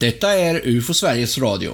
[0.00, 1.72] Detta är UFO Sveriges Radio.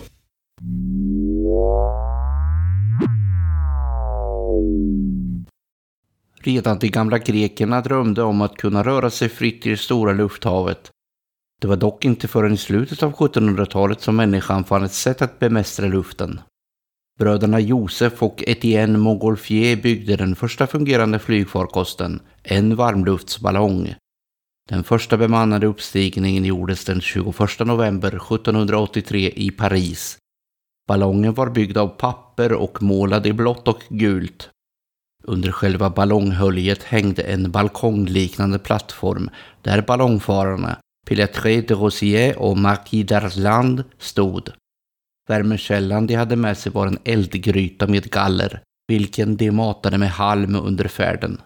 [6.40, 10.90] Redan de gamla grekerna drömde om att kunna röra sig fritt i det stora lufthavet.
[11.60, 15.38] Det var dock inte förrän i slutet av 1700-talet som människan fann ett sätt att
[15.38, 16.40] bemästra luften.
[17.18, 23.94] Bröderna Josef och Etienne Montgolfier byggde den första fungerande flygfarkosten, en varmluftsballong.
[24.68, 30.18] Den första bemannade uppstigningen gjordes den 21 november 1783 i Paris.
[30.88, 34.50] Ballongen var byggd av papper och målad i blått och gult.
[35.24, 39.30] Under själva ballonghöljet hängde en balkongliknande plattform
[39.62, 44.50] där ballongfararna Piletré de Rosier och Marquis d'Arland stod.
[45.28, 50.56] Värmekällan de hade med sig var en eldgryta med galler, vilken de matade med halm
[50.56, 51.40] under färden.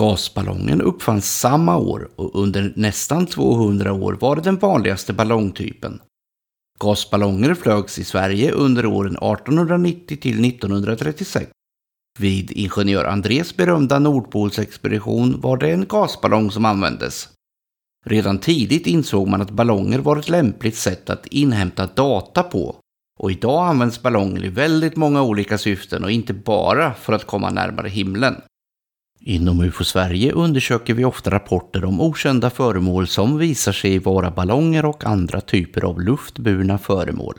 [0.00, 6.00] Gasballongen uppfanns samma år och under nästan 200 år var det den vanligaste ballongtypen.
[6.78, 11.50] Gasballonger flögs i Sverige under åren 1890 till 1936.
[12.18, 17.28] Vid ingenjör Andrés berömda Nordpolsexpedition var det en gasballong som användes.
[18.06, 22.76] Redan tidigt insåg man att ballonger var ett lämpligt sätt att inhämta data på
[23.18, 27.50] och idag används ballonger i väldigt många olika syften och inte bara för att komma
[27.50, 28.36] närmare himlen.
[29.22, 34.84] Inom UFO Sverige undersöker vi ofta rapporter om okända föremål som visar sig vara ballonger
[34.84, 37.34] och andra typer av luftburna föremål.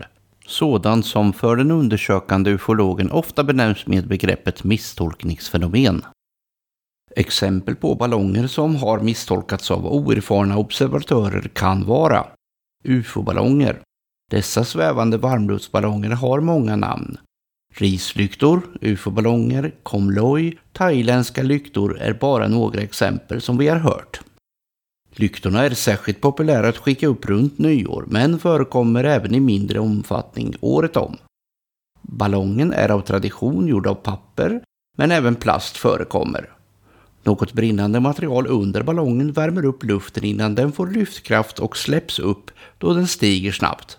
[0.47, 6.05] Sådant som för den undersökande ufologen ofta benämns med begreppet misstolkningsfenomen.
[7.15, 12.25] Exempel på ballonger som har misstolkats av oerfarna observatörer kan vara
[12.83, 13.81] UFO-ballonger.
[14.31, 17.17] Dessa svävande varmluftsballonger har många namn.
[17.71, 24.19] Rislyktor, UFO-ballonger, komloj, thailändska lyktor är bara några exempel som vi har hört.
[25.15, 30.55] Lyktorna är särskilt populära att skicka upp runt nyår men förekommer även i mindre omfattning
[30.61, 31.17] året om.
[32.01, 34.61] Ballongen är av tradition gjord av papper
[34.97, 36.49] men även plast förekommer.
[37.23, 42.51] Något brinnande material under ballongen värmer upp luften innan den får lyftkraft och släpps upp
[42.77, 43.97] då den stiger snabbt.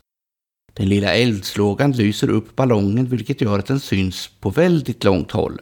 [0.74, 5.60] Den lilla eldslågan lyser upp ballongen vilket gör att den syns på väldigt långt håll.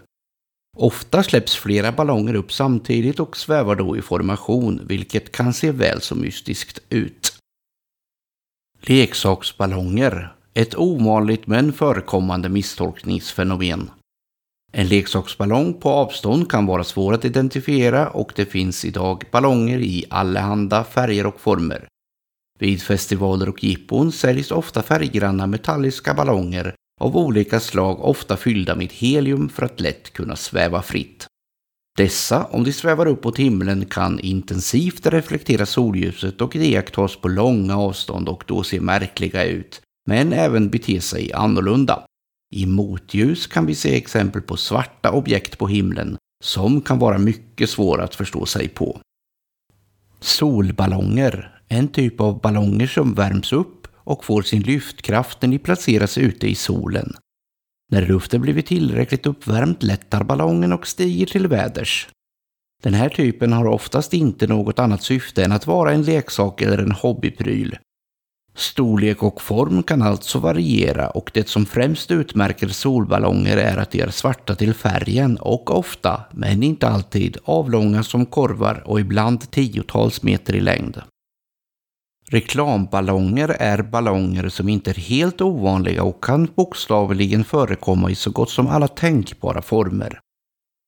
[0.77, 6.01] Ofta släpps flera ballonger upp samtidigt och svävar då i formation vilket kan se väl
[6.01, 7.37] så mystiskt ut.
[8.81, 10.35] Leksaksballonger.
[10.55, 13.91] Ett ovanligt men förekommande misstolkningsfenomen.
[14.73, 20.05] En leksaksballong på avstånd kan vara svår att identifiera och det finns idag ballonger i
[20.11, 21.89] allehanda färger och former.
[22.61, 28.93] Vid festivaler och jippon säljs ofta färggranna metalliska ballonger av olika slag ofta fyllda med
[28.93, 31.27] helium för att lätt kunna sväva fritt.
[31.97, 38.29] Dessa, om de svävar uppåt himlen, kan intensivt reflektera solljuset och iakttas på långa avstånd
[38.29, 42.05] och då se märkliga ut, men även bete sig annorlunda.
[42.55, 47.71] I motljus kan vi se exempel på svarta objekt på himlen som kan vara mycket
[47.71, 49.01] svåra att förstå sig på.
[50.21, 56.19] Solballonger, en typ av ballonger som värms upp och får sin lyftkraft när de placeras
[56.19, 57.13] ute i solen.
[57.93, 62.09] När luften blivit tillräckligt uppvärmd lättar ballongen och stiger till väders.
[62.83, 66.79] Den här typen har oftast inte något annat syfte än att vara en leksak eller
[66.79, 67.79] en hobbypryl.
[68.55, 74.01] Storlek och form kan alltså variera och det som främst utmärker solballonger är att de
[74.01, 80.23] är svarta till färgen och ofta, men inte alltid, avlånga som korvar och ibland tiotals
[80.23, 81.03] meter i längd.
[82.33, 88.51] Reklamballonger är ballonger som inte är helt ovanliga och kan bokstavligen förekomma i så gott
[88.51, 90.21] som alla tänkbara former.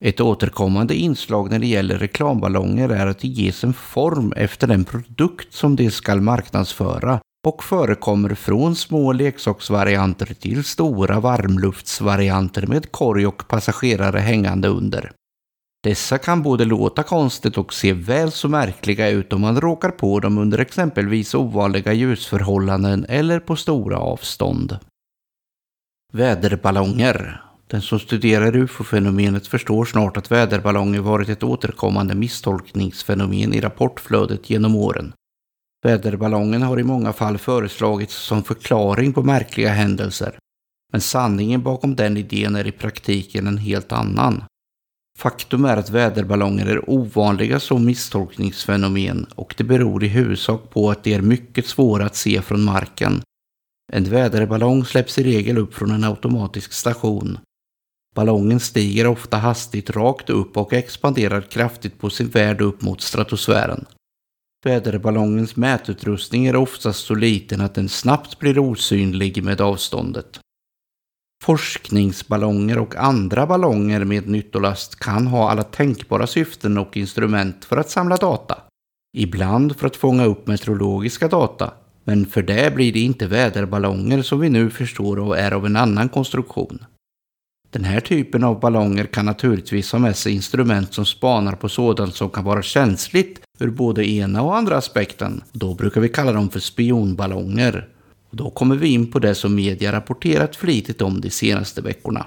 [0.05, 4.85] Ett återkommande inslag när det gäller reklamballonger är att de ges en form efter den
[4.85, 13.27] produkt som de ska marknadsföra och förekommer från små leksaksvarianter till stora varmluftsvarianter med korg
[13.27, 15.13] och passagerare hängande under.
[15.83, 20.21] Dessa kan både låta konstigt och se väl så märkliga ut om man råkar på
[20.21, 24.79] dem under exempelvis ovanliga ljusförhållanden eller på stora avstånd.
[26.13, 27.43] Väderballonger.
[27.67, 34.77] Den som studerar ufo-fenomenet förstår snart att väderballonger varit ett återkommande misstolkningsfenomen i rapportflödet genom
[34.77, 35.13] åren.
[35.85, 40.39] Väderballongen har i många fall föreslagits som förklaring på märkliga händelser.
[40.93, 44.45] Men sanningen bakom den idén är i praktiken en helt annan.
[45.23, 51.05] Faktum är att väderballonger är ovanliga som misstolkningsfenomen och det beror i huvudsak på att
[51.05, 53.23] de är mycket svåra att se från marken.
[53.93, 57.39] En väderballong släpps i regel upp från en automatisk station.
[58.15, 63.85] Ballongen stiger ofta hastigt rakt upp och expanderar kraftigt på sin färd upp mot stratosfären.
[64.65, 70.41] Väderballongens mätutrustning är oftast så liten att den snabbt blir osynlig med avståndet.
[71.43, 77.91] Forskningsballonger och andra ballonger med nyttolast kan ha alla tänkbara syften och instrument för att
[77.91, 78.59] samla data.
[79.17, 81.73] Ibland för att fånga upp meteorologiska data,
[82.05, 85.77] men för det blir det inte väderballonger som vi nu förstår och är av en
[85.77, 86.85] annan konstruktion.
[87.71, 92.15] Den här typen av ballonger kan naturligtvis ha med sig instrument som spanar på sådant
[92.15, 95.43] som kan vara känsligt ur både ena och andra aspekten.
[95.53, 97.89] Då brukar vi kalla dem för spionballonger.
[98.33, 102.27] Och då kommer vi in på det som media rapporterat flitigt om de senaste veckorna.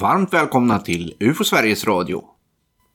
[0.00, 2.22] Varmt välkomna till UFO Sveriges Radio.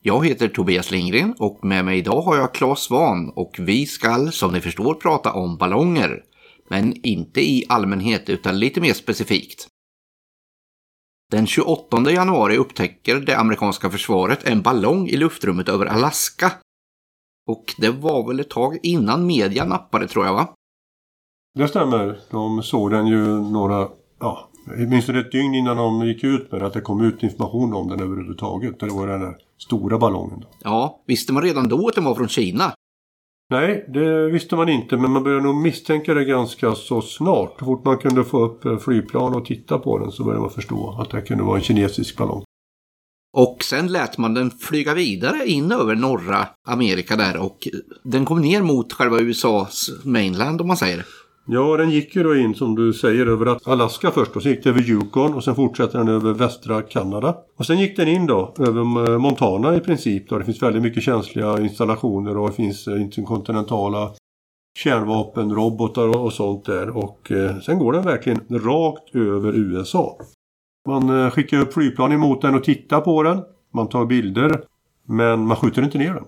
[0.02, 4.32] Jag heter Tobias Lindgren och med mig idag har jag Claes Svan och vi skall
[4.32, 6.22] som ni förstår prata om ballonger.
[6.68, 9.68] Men inte i allmänhet utan lite mer specifikt.
[11.30, 16.52] Den 28 januari upptäcker det amerikanska försvaret en ballong i luftrummet över Alaska.
[17.46, 20.48] Och det var väl ett tag innan media nappade tror jag va?
[21.54, 22.18] Det stämmer.
[22.30, 23.88] De såg den ju några,
[24.20, 27.88] ja, åtminstone ett dygn innan de gick ut med att det kom ut information om
[27.88, 28.80] den överhuvudtaget.
[28.80, 30.44] Det var den där stora ballongen.
[30.62, 32.72] Ja, visste man redan då att den var från Kina?
[33.50, 37.58] Nej, det visste man inte men man började nog misstänka det ganska så snart.
[37.58, 40.50] Så fort man kunde få upp eh, flygplan och titta på den så började man
[40.50, 42.44] förstå att det kunde vara en kinesisk ballong.
[43.32, 48.24] Och sen lät man den flyga vidare in över norra Amerika där och eh, den
[48.24, 51.06] kom ner mot själva USAs mainland om man säger.
[51.48, 54.64] Ja, den gick ju då in som du säger över Alaska först och så gick
[54.64, 57.36] den över Yukon och sen fortsätter den över västra Kanada.
[57.56, 61.02] Och sen gick den in då över Montana i princip då det finns väldigt mycket
[61.02, 64.12] känsliga installationer och det finns eh, interkontinentala
[64.78, 70.18] kärnvapenrobotar och sånt där och eh, sen går den verkligen rakt över USA.
[70.88, 73.42] Man eh, skickar upp flygplan emot den och tittar på den.
[73.74, 74.60] Man tar bilder
[75.04, 76.24] men man skjuter inte ner den.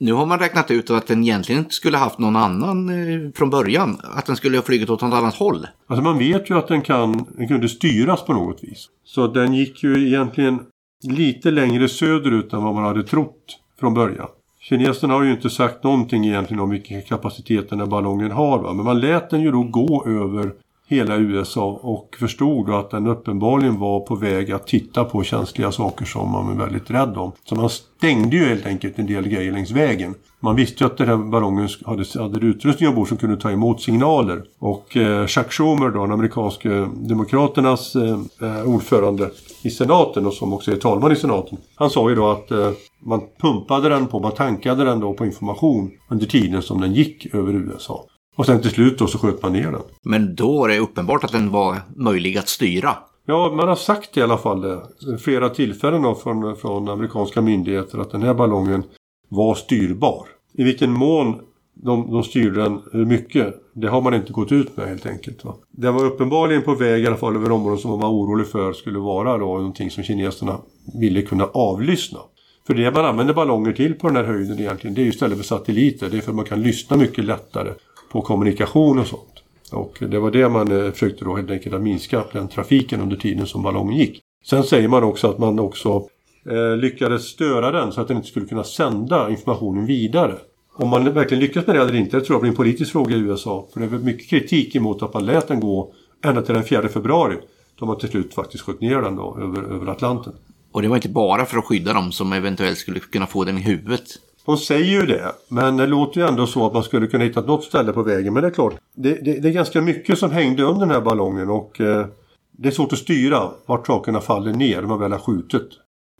[0.00, 3.50] Nu har man räknat ut att den egentligen inte skulle haft någon annan eh, från
[3.50, 4.00] början.
[4.02, 5.66] Att den skulle ha flugit åt något annat håll.
[5.86, 8.86] Alltså man vet ju att den, kan, den kunde styras på något vis.
[9.04, 10.60] Så den gick ju egentligen
[11.02, 14.28] lite längre söderut än vad man hade trott från början.
[14.60, 18.58] Kineserna har ju inte sagt någonting egentligen om vilken kapacitet den här ballongen har.
[18.58, 18.72] Va?
[18.72, 20.52] Men man lät den ju då gå över
[20.88, 25.72] hela USA och förstod då att den uppenbarligen var på väg att titta på känsliga
[25.72, 27.32] saker som man är väldigt rädd om.
[27.44, 30.14] Så man stängde ju helt enkelt en del grejer längs vägen.
[30.40, 33.82] Man visste ju att den här ballongen hade, hade utrustning ombord som kunde ta emot
[33.82, 34.42] signaler.
[34.58, 39.30] Och eh, Chuck Schumer då, den amerikanska demokraternas eh, eh, ordförande
[39.62, 41.58] i senaten och som också är talman i senaten.
[41.74, 42.70] Han sa ju då att eh,
[43.02, 47.34] man pumpade den på, man tankade den då på information under tiden som den gick
[47.34, 48.04] över USA.
[48.38, 49.82] Och sen till slut då så sköt man ner den.
[50.02, 52.96] Men då är det uppenbart att den var möjlig att styra.
[53.26, 54.82] Ja, man har sagt i alla fall det.
[55.18, 58.84] Flera tillfällen då från, från amerikanska myndigheter att den här ballongen
[59.28, 60.26] var styrbar.
[60.54, 61.40] I vilken mån
[61.74, 65.44] de, de styrde den hur mycket, det har man inte gått ut med helt enkelt.
[65.44, 65.54] Va?
[65.70, 68.72] Den var uppenbarligen på väg i alla fall över områden som man var orolig för
[68.72, 70.58] skulle vara då någonting som kineserna
[71.00, 72.18] ville kunna avlyssna.
[72.66, 75.38] För det man använder ballonger till på den här höjden egentligen det är ju istället
[75.38, 76.10] för satelliter.
[76.10, 77.72] Det är för att man kan lyssna mycket lättare
[78.08, 79.42] på kommunikation och sånt.
[79.72, 83.16] Och det var det man eh, försökte då helt enkelt att minska den trafiken under
[83.16, 84.20] tiden som ballongen gick.
[84.44, 86.08] Sen säger man också att man också
[86.50, 90.34] eh, lyckades störa den så att den inte skulle kunna sända informationen vidare.
[90.74, 93.16] Om man verkligen lyckas med det eller inte, det tror jag blir en politisk fråga
[93.16, 93.68] i USA.
[93.72, 95.92] För det är mycket kritik emot att man lät den gå
[96.24, 97.36] ända till den 4 februari.
[97.78, 100.32] Då man till slut faktiskt sköt ner den då över, över Atlanten.
[100.72, 103.58] Och det var inte bara för att skydda dem som eventuellt skulle kunna få den
[103.58, 104.04] i huvudet.
[104.48, 107.40] De säger ju det, men det låter ju ändå så att man skulle kunna hitta
[107.40, 108.32] något ställe på vägen.
[108.34, 111.00] Men det är klart, det, det, det är ganska mycket som hängde under den här
[111.00, 112.06] ballongen och eh,
[112.52, 115.68] det är svårt att styra vart sakerna faller ner när man väl har skjutit.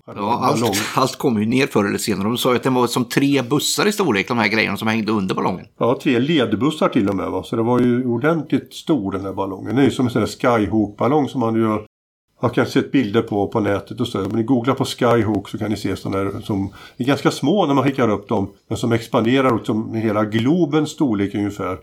[0.06, 2.28] Ja, allt, allt kommer ju ner förr eller senare.
[2.28, 4.88] De sa ju att det var som tre bussar i storlek, de här grejerna som
[4.88, 5.66] hängde under ballongen.
[5.78, 7.30] Ja, tre ledbussar till och med.
[7.30, 7.42] Va?
[7.42, 9.76] Så det var ju ordentligt stor den här ballongen.
[9.76, 11.78] Det är ju som en sån här Skyhook-ballong som man ju
[12.40, 14.26] har kanske sett bilder på på nätet och så.
[14.26, 17.66] Om ni googlar på Skyhook så kan ni se sådana där som är ganska små
[17.66, 18.50] när man skickar upp dem.
[18.68, 21.78] Men som expanderar upp som hela globens storlek ungefär.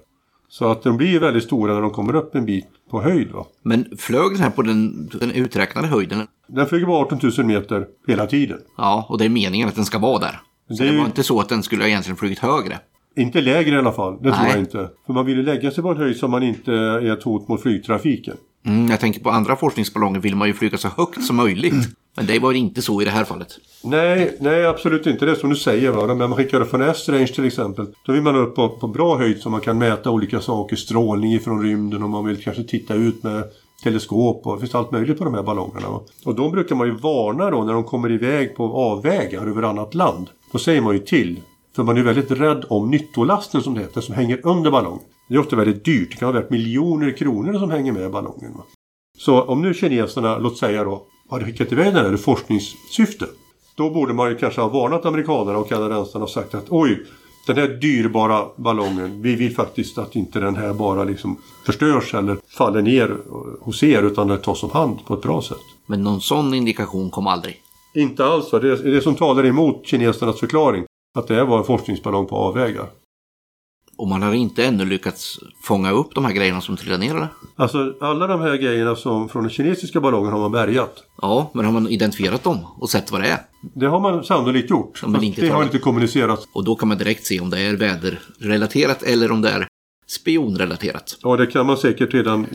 [0.47, 3.31] Så att de blir väldigt stora när de kommer upp en bit på höjd.
[3.31, 3.45] Va?
[3.63, 6.27] Men flög den här på den, den uträknade höjden?
[6.47, 8.59] Den flyger på 18 000 meter hela tiden.
[8.77, 10.41] Ja, och det är meningen att den ska vara där.
[10.69, 12.79] Så det, det var inte så att den skulle egentligen flugit högre?
[13.17, 14.38] Inte lägre i alla fall, det Nej.
[14.38, 14.89] tror jag inte.
[15.05, 17.47] För man vill ju lägga sig på en höjd som man inte är ett hot
[17.47, 18.38] mot flygtrafiken.
[18.65, 21.74] Mm, jag tänker på andra forskningsballonger vill man ju flyga så högt som möjligt.
[21.74, 21.86] Mm.
[22.15, 23.48] Men det var inte så i det här fallet.
[23.84, 25.25] Nej, nej absolut inte.
[25.25, 25.91] Det är som du säger.
[25.91, 26.05] Va?
[26.05, 27.88] När man skickar upp från S-range till exempel.
[28.05, 30.75] Då vill man upp på, på bra höjd så man kan mäta olika saker.
[30.75, 33.43] Strålning ifrån rymden och man vill kanske titta ut med
[33.84, 35.89] teleskop och det finns allt möjligt på de här ballongerna.
[35.89, 36.01] Va?
[36.24, 39.95] Och då brukar man ju varna då när de kommer iväg på avvägar över annat
[39.95, 40.29] land.
[40.51, 41.39] Då säger man ju till.
[41.75, 45.03] För man är väldigt rädd om nyttolasten som det heter, som hänger under ballongen.
[45.29, 46.12] Det är ofta väldigt dyrt.
[46.12, 48.53] Det kan vara värt miljoner kronor som hänger med ballongen.
[48.58, 48.63] Va?
[49.17, 53.25] Så om nu kineserna, låt säga då, hade skickat iväg den här i forskningssyfte.
[53.77, 57.03] Då borde man ju kanske ha varnat amerikanerna och kanadensarna och sagt att oj,
[57.48, 62.38] den här dyrbara ballongen, vi vill faktiskt att inte den här bara liksom förstörs eller
[62.58, 63.17] faller ner
[63.62, 65.58] hos er utan den tas om hand på ett bra sätt.
[65.86, 67.62] Men någon sån indikation kom aldrig.
[67.96, 68.53] Inte alls.
[68.53, 68.60] Va?
[68.60, 70.86] Det är det som talar emot kinesernas förklaring.
[71.15, 72.86] Att det var en forskningsballong på avvägar.
[73.98, 77.27] Och man har inte ännu lyckats fånga upp de här grejerna som trillade ner eller?
[77.55, 81.03] Alltså alla de här grejerna som från den kinesiska ballongen har man bärgat.
[81.22, 83.39] Ja, men har man identifierat dem och sett vad det är?
[83.62, 85.00] Det har man sannolikt gjort.
[85.01, 86.48] Ja, men inte det har inte kommunicerats.
[86.53, 89.67] Och då kan man direkt se om det är väderrelaterat eller om det är
[90.07, 91.17] spionrelaterat.
[91.22, 92.45] Ja, det kan man säkert redan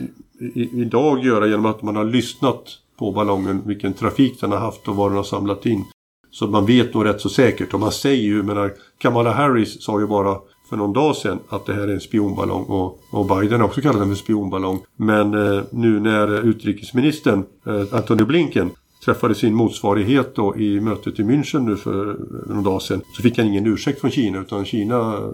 [0.55, 2.63] i, idag göra genom att man har lyssnat
[2.97, 5.85] på ballongen, vilken trafik den har haft och vad den har samlat in.
[6.31, 7.73] Så man vet nog rätt så säkert.
[7.73, 10.37] Och man säger ju, menar, Kamala Harris sa ju bara
[10.69, 13.81] för någon dag sedan att det här är en spionballong och, och Biden har också
[13.81, 14.79] kallat den för spionballong.
[14.97, 18.71] Men eh, nu när utrikesministern eh, Antony Blinken
[19.05, 23.37] träffade sin motsvarighet då i mötet i München nu för någon dag sedan så fick
[23.37, 25.29] han ingen ursäkt från Kina utan Kina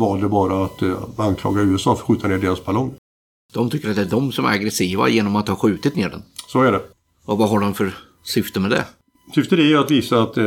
[0.00, 2.94] valde bara att eh, anklaga USA för att skjuta ner deras ballong.
[3.54, 6.22] De tycker att det är de som är aggressiva genom att ha skjutit ner den.
[6.46, 6.80] Så är det.
[7.24, 8.84] Och vad har de för syfte med det?
[9.34, 10.44] Syftet är ju att visa att eh,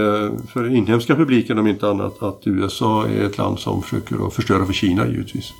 [0.54, 4.66] för inhemska publiken om inte annat att USA är ett land som försöker att förstöra
[4.66, 5.52] för Kina givetvis.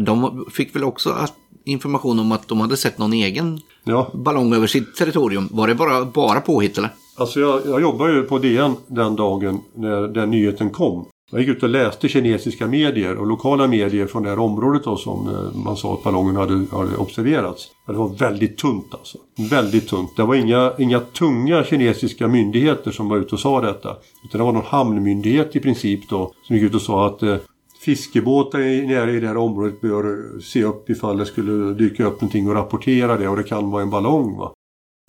[0.00, 1.34] De fick väl också att-
[1.66, 5.48] information om att de hade sett någon egen Ja, ballong över sitt territorium.
[5.50, 6.90] Var det bara, bara påhitt eller?
[7.16, 11.06] alltså jag, jag jobbade ju på DN den dagen när den nyheten kom.
[11.34, 14.96] Jag gick ut och läste kinesiska medier och lokala medier från det här området då
[14.96, 17.68] som eh, man sa att ballongen hade, hade observerats.
[17.86, 19.18] Men det var väldigt tunt alltså.
[19.50, 20.16] Väldigt tunt.
[20.16, 23.96] Det var inga, inga tunga kinesiska myndigheter som var ute och sa detta.
[24.24, 27.36] Utan det var någon hamnmyndighet i princip då som gick ut och sa att eh,
[27.84, 32.04] fiskebåtar i- nere i det här området bör eh, se upp ifall det skulle dyka
[32.06, 34.36] upp någonting och rapportera det och det kan vara en ballong.
[34.38, 34.52] Va?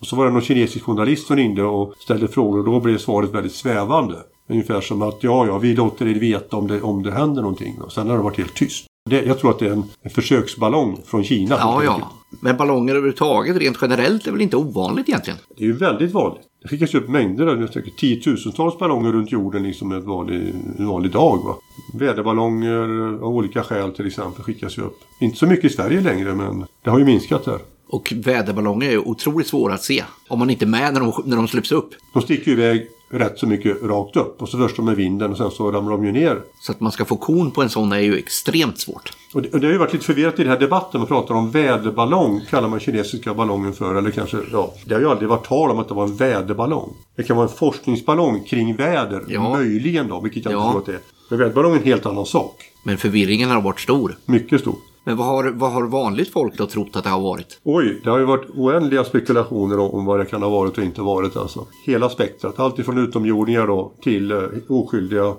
[0.02, 2.98] Och så var det någon kinesisk journalist som ringde och ställde frågor och då blev
[2.98, 4.16] svaret väldigt svävande.
[4.50, 7.82] Ungefär som att ja, ja, vi låter er veta om det, om det händer någonting.
[7.82, 8.86] Och sen har det varit helt tyst.
[9.10, 11.56] Det, jag tror att det är en, en försöksballong från Kina.
[11.60, 12.12] Ja, ja.
[12.42, 15.40] Men ballonger överhuvudtaget rent generellt är väl inte ovanligt egentligen?
[15.58, 16.44] Det är ju väldigt vanligt.
[16.62, 21.12] Det skickas upp mängder, av- säkert tiotusentals ballonger runt jorden liksom en vanlig, en vanlig
[21.12, 21.38] dag.
[21.46, 21.56] Va?
[21.94, 24.98] Väderballonger av olika skäl till exempel skickas ju upp.
[25.22, 27.60] Inte så mycket i Sverige längre men det har ju minskat här.
[27.88, 30.04] Och väderballonger är otroligt svåra att se.
[30.28, 31.90] Om man inte är med när de, när de släpps upp.
[32.14, 35.32] De sticker ju iväg rätt så mycket rakt upp och så förs de med vinden
[35.32, 36.42] och sen så ramlar de ju ner.
[36.62, 39.12] Så att man ska få kon på en sån är ju extremt svårt.
[39.34, 41.00] Och det, och det har ju varit lite förvirrat i den här debatten.
[41.00, 43.96] Man pratar om väderballong, kallar man kinesiska ballongen för.
[43.96, 46.94] Eller kanske, ja, det har ju aldrig varit tal om att det var en väderballong.
[47.16, 49.50] Det kan vara en forskningsballong kring väder, Ja.
[49.58, 50.58] möjligen då, vilket jag Ja.
[50.58, 51.00] inte tror att det är.
[51.30, 52.56] Men väderballong är en helt annan sak.
[52.84, 54.18] Men förvirringen har varit stor.
[54.26, 54.76] Mycket stor.
[55.06, 57.60] Men vad har, vad har vanligt folk då trott att det har varit?
[57.64, 61.02] Oj, det har ju varit oändliga spekulationer om, vad det kan ha varit och inte
[61.02, 61.66] varit alltså.
[61.86, 65.24] Hela spektrat, allt ifrån utomjordingar då till eh, oskyldiga.
[65.26, 65.34] eh,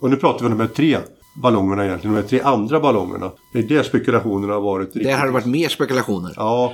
[0.00, 0.98] och nu pratar vi om de här tre
[1.42, 3.30] ballongerna egentligen, de här tre andra ballongerna.
[3.52, 4.94] Det är det spekulationerna har varit.
[4.94, 6.32] Där har det varit mer spekulationer.
[6.36, 6.72] Ja,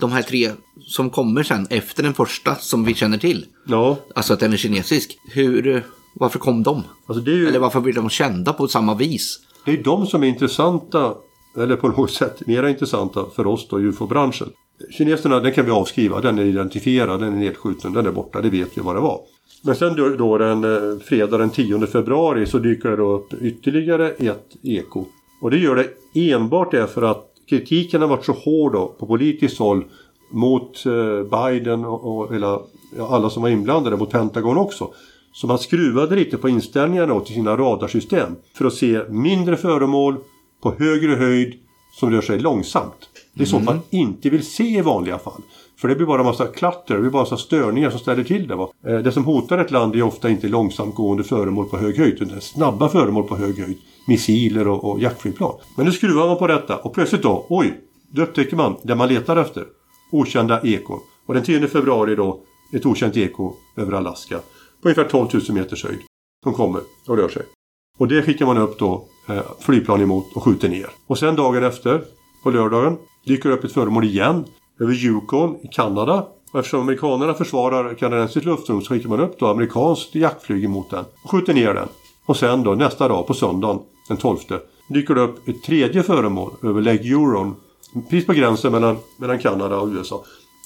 [0.00, 0.50] De här tre
[0.80, 3.46] som kommer sen efter den första som vi känner till.
[3.66, 3.96] ja.
[4.14, 5.18] Alltså att den är kinesisk.
[5.32, 5.84] Hur,
[6.14, 6.82] varför kom de?
[7.06, 9.38] Alltså det ju Eller varför blir de kända på samma vis?
[9.64, 11.14] det är de som är intressanta,
[11.56, 14.48] eller på något sätt mera intressanta för oss då, ufo-branschen.
[14.90, 18.50] Kineserna, den kan vi avskriva, den är identifierad, den är nedskjuten, den är borta, det
[18.50, 19.20] vet vi vad det var.
[19.62, 24.10] Men sen då, den eh, fredag den 10 februari så dyker det då upp ytterligare
[24.10, 25.04] ett eko.
[25.40, 29.58] Och det gör det enbart därför att kritiken har varit så hård då, på politiskt
[29.58, 29.84] håll
[30.30, 32.60] mot eh, Biden och, och hela,
[32.96, 34.88] ja, alla som var inblandade, mot Pentagon också.
[35.32, 40.16] Så man skruvade lite på inställningarna då till sina radarsystem för att se mindre föremål
[40.66, 41.54] på högre höjd
[41.92, 43.08] som rör sig långsamt.
[43.34, 45.42] Det är sånt man inte vill se i vanliga fall.
[45.80, 48.54] För det blir bara massa klatter, det blir bara massa störningar som ställer till det.
[48.54, 48.68] Va?
[48.86, 52.22] Eh, Det som hotar ett land är ofta inte långsamt gående föremål på hög höjd
[52.22, 53.78] utan snabba föremål på hög höjd.
[54.08, 55.52] Missiler och, och jaktflygplan.
[55.76, 57.80] Men nu skruvar man på detta och plötsligt då, oj,
[58.10, 59.64] då upptäcker man det man letar efter.
[60.12, 61.00] Okända ekon.
[61.26, 62.40] Och den 10 februari då,
[62.72, 64.38] ett okänt eko över Alaska.
[64.82, 65.98] På ungefär 12 000 meters höjd.
[66.44, 67.42] De kommer och rör sig.
[67.98, 70.86] Och det skickar man upp då Eh, flygplan emot och skjuter ner.
[71.06, 72.02] Och sen dagen efter,
[72.42, 74.44] på lördagen, dyker upp ett föremål igen.
[74.80, 76.26] över Yukon i Kanada.
[76.52, 81.04] Och eftersom amerikanerna försvarar kanadensiskt luftrum så skickar man upp då amerikanskt jaktflyg mot den
[81.24, 81.88] och skjuter ner den.
[82.26, 84.38] Och sen då nästa dag på söndagen den 12
[84.88, 87.54] dyker det upp ett tredje föremål över Lake Huron.
[88.10, 90.24] Precis på gränsen mellan, mellan Kanada och USA.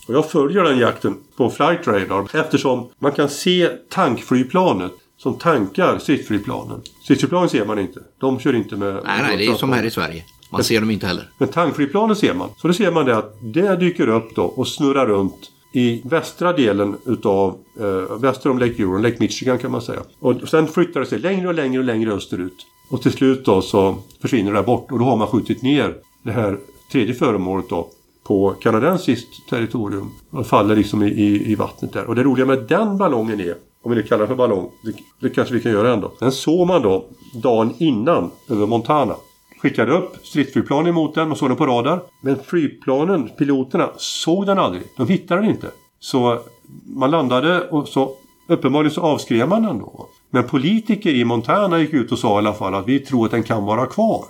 [0.09, 5.99] Och jag följer den jakten på flight radar eftersom man kan se tankflygplanet som tankar
[5.99, 6.81] stridsflygplanen.
[7.03, 8.00] Stridsflygplanen ser man inte.
[8.19, 8.95] De kör inte med...
[9.05, 10.25] Nej, nej, det är som här i Sverige.
[10.50, 11.31] Man ser dem inte heller.
[11.39, 12.49] Men tankflygplanen ser man.
[12.57, 16.53] Så då ser man det att det dyker upp då och snurrar runt i västra
[16.53, 20.00] delen utav eh, väster om Lake Huron, Lake Michigan kan man säga.
[20.21, 22.67] Och sen flyttar det sig längre och längre och längre österut.
[22.91, 25.95] Och till slut då så försvinner det där bort och då har man skjutit ner
[26.23, 26.59] det här
[26.93, 27.91] tredje föremålet då
[28.25, 32.05] på kanadensiskt territorium och faller liksom i, i, i, vattnet där.
[32.05, 34.93] Och det roliga med den ballongen är, om vi nu kallar den för ballong, det,
[35.21, 36.13] det kanske vi kan göra ändå.
[36.21, 37.05] Den såg man då
[37.43, 39.15] dagen innan över Montana.
[39.63, 42.03] Skickade upp stridsflygplan emot den, och såg den på radar.
[42.21, 44.83] Men flygplanen, piloterna, såg den aldrig.
[44.97, 45.71] De hittade den inte.
[46.01, 46.39] Så
[46.87, 48.11] man landade och så
[48.49, 50.07] uppenbarligen så avskrev man den då.
[50.31, 53.31] Men politiker i Montana gick ut och sa i alla fall att vi tror att
[53.31, 54.25] den kan vara kvar.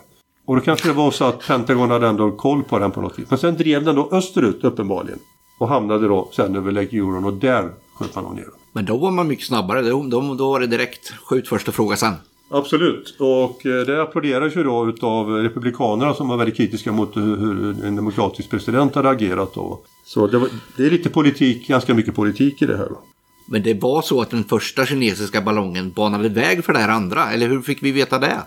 [0.47, 3.19] Och då kanske det var så att Pentagon hade ändå koll på den på något
[3.19, 3.31] vis.
[3.31, 5.19] Men sen drev den då österut uppenbarligen.
[5.59, 8.60] Och hamnade då sen över Lake Huron och där sköt man ner den.
[8.73, 9.83] Men då var man mycket snabbare.
[9.83, 12.15] Då, då, då var det direkt skjut först och fråga sen.
[12.51, 13.17] Absolut.
[13.19, 17.97] Och eh, det applåderas ju då utav Republikanerna som var väldigt kritiska mot hur en
[17.97, 19.81] demokratisk president hade agerat då.
[20.05, 22.87] Så det, var, det är lite politik, ganska mycket politik i det här.
[22.89, 23.01] Då.
[23.49, 27.33] Men det var så att den första kinesiska ballongen banade väg för det här andra,
[27.33, 28.39] eller hur fick vi veta det?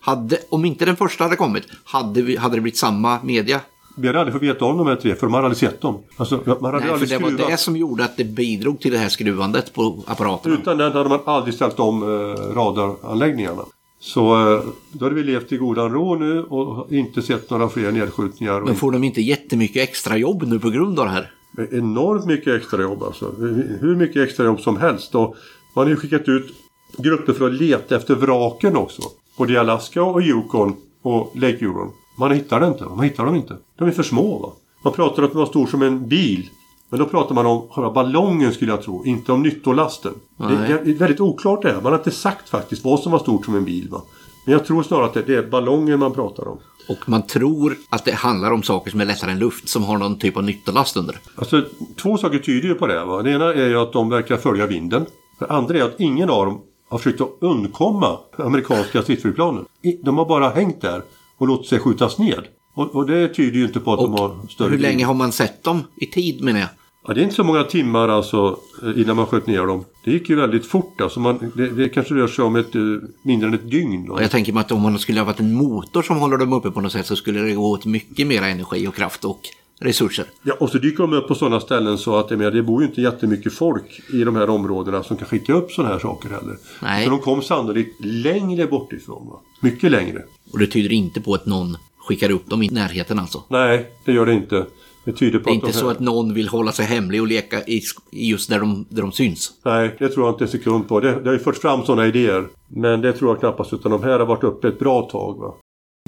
[0.00, 3.60] Hade, om inte den första hade kommit, hade, vi, hade det blivit samma media?
[3.96, 6.02] Vi hade aldrig fått veta om de här tre, för man hade aldrig sett dem.
[6.16, 7.40] Alltså, man hade Nej, aldrig för det skruvat.
[7.40, 10.54] var det som gjorde att det bidrog till det här skruvandet på apparaterna.
[10.54, 13.62] Utan den hade man aldrig ställt om eh, radaranläggningarna.
[14.00, 17.92] Så eh, då hade vi levt i godan ro nu och inte sett några fler
[17.92, 18.60] nedskjutningar.
[18.60, 21.30] Men får de inte jättemycket extra jobb nu på grund av det här?
[21.72, 23.34] Enormt mycket extra jobb alltså.
[23.80, 25.14] Hur mycket extra jobb som helst.
[25.14, 25.36] Och
[25.74, 26.54] man har ju skickat ut
[26.98, 29.02] grupper för att leta efter vraken också.
[29.36, 31.90] Både i Alaska och Yukon och Lake Huron.
[32.16, 32.84] Man hittar det inte.
[32.84, 33.56] Man hittar dem inte.
[33.78, 34.52] De är för små va.
[34.84, 36.50] Man pratar om att de var stor som en bil.
[36.88, 40.14] Men då pratar man om själva ballongen skulle jag tro, inte om nyttolasten.
[40.36, 41.80] Det är väldigt oklart det här.
[41.80, 43.88] Man har inte sagt faktiskt vad som var stort som en bil.
[43.90, 44.02] Va?
[44.44, 46.58] Men jag tror snarare att det är ballongen man pratar om.
[46.88, 49.98] Och man tror att det handlar om saker som är lättare än luft, som har
[49.98, 51.18] någon typ av nyttolast under.
[51.34, 51.62] Alltså,
[51.96, 53.04] två saker tyder ju på det.
[53.04, 53.22] Va?
[53.22, 55.06] Det ena är ju att de verkar följa vinden.
[55.38, 59.64] Det andra är att ingen av dem har försökt att undkomma amerikanska stridsflygplanen.
[60.02, 61.02] De har bara hängt där
[61.38, 62.44] och låtit sig skjutas ned.
[62.74, 65.14] Och, och det tyder ju inte på att Och de har större Hur länge har
[65.14, 66.68] man sett dem i tid menar jag?
[67.06, 69.84] Ja, det är inte så många timmar alltså eh, innan man sköt ner dem.
[70.04, 71.20] Det gick ju väldigt fort alltså.
[71.20, 72.82] Man, det, det kanske rör sig om ett, eh,
[73.22, 74.06] mindre än ett dygn.
[74.06, 74.22] Då.
[74.22, 76.70] Jag tänker mig att om man skulle ha varit en motor som håller dem uppe
[76.70, 79.40] på något sätt så skulle det gå åt mycket mer energi och kraft och
[79.80, 80.24] resurser.
[80.42, 82.82] Ja, och så dyker de upp på sådana ställen så att det, med, det bor
[82.82, 86.28] ju inte jättemycket folk i de här områdena som kan skicka upp sådana här saker
[86.28, 86.56] heller.
[86.82, 87.04] Nej.
[87.04, 89.28] Så de kom sannolikt längre bort ifrån.
[89.28, 89.40] Va?
[89.62, 90.22] Mycket längre.
[90.52, 93.42] Och det tyder inte på att någon skickar upp dem i närheten alltså.
[93.48, 94.66] Nej, det gör det inte.
[95.04, 95.84] Det tyder på Det är att de inte här...
[95.84, 97.82] så att någon vill hålla sig hemlig och leka i
[98.12, 99.52] just där de, där de syns.
[99.64, 101.00] Nej, det tror jag inte en sekund på.
[101.00, 102.48] Det, det har ju förts fram sådana idéer.
[102.68, 105.38] Men det tror jag knappast utan de här har varit uppe ett bra tag.
[105.38, 105.54] Va?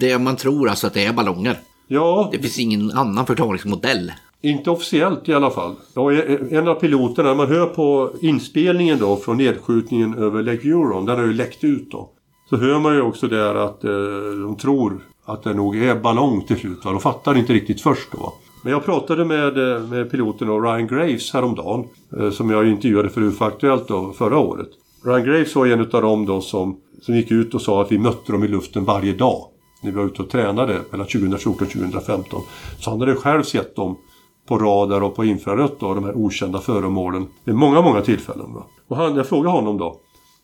[0.01, 1.59] Det man tror alltså att det är ballonger.
[1.89, 4.13] Ja, Det finns ingen annan förklaringsmodell.
[4.43, 5.75] Inte officiellt i alla fall.
[5.95, 6.13] Och
[6.53, 11.25] en av piloterna, man hör på inspelningen då från nedskjutningen över Lake Huron, den har
[11.25, 12.11] ju läckt ut då.
[12.51, 13.91] Så hör man ju också där att eh,
[14.43, 16.85] de tror att det nog är ballong till slut.
[16.85, 16.91] Va?
[16.91, 18.35] De fattar inte riktigt först då.
[18.63, 21.85] Men jag pratade med, eh, med piloten då, Ryan Graves häromdagen.
[22.19, 24.69] Eh, som jag intervjuade för UFO Aktuellt då, förra året.
[25.05, 27.99] Ryan Graves var en av dem då som, som gick ut och sa att vi
[27.99, 29.45] mötte dem i luften varje dag.
[29.81, 32.43] När vi var ute och tränade mellan 2014 och 2015.
[32.81, 33.97] Så han hade själv sett dem
[34.47, 38.55] på radar och på infrarött då, de här okända föremålen vid många, många tillfällen.
[38.55, 38.67] Va?
[38.89, 40.01] Och han, jag frågade honom då,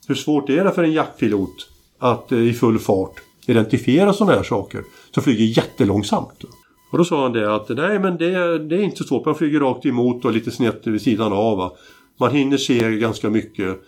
[0.09, 1.68] hur svårt är det för en jaktpilot
[1.99, 3.14] att eh, i full fart
[3.47, 6.45] identifiera sådana här saker som flyger jättelångsamt?
[6.92, 9.35] Och då sa han det att nej men det, det är inte så svårt, man
[9.35, 11.59] flyger rakt emot och lite snett vid sidan av.
[11.59, 11.73] Va?
[12.21, 13.81] Man hinner se ganska mycket